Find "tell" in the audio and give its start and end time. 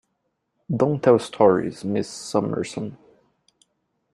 1.03-1.19